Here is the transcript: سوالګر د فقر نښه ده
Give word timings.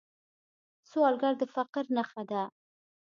سوالګر 0.89 1.33
د 1.41 1.43
فقر 1.55 1.85
نښه 1.95 2.23
ده 2.31 2.41